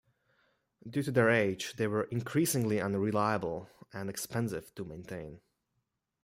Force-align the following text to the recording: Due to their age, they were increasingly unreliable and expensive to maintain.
Due 0.89 1.03
to 1.03 1.11
their 1.11 1.29
age, 1.29 1.73
they 1.75 1.85
were 1.85 2.05
increasingly 2.05 2.81
unreliable 2.81 3.69
and 3.93 4.09
expensive 4.09 4.73
to 4.73 4.83
maintain. 4.83 5.41